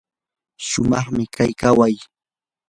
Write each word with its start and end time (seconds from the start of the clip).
shumaqmi 0.67 1.23
kay 1.35 1.51
kaway. 1.61 1.95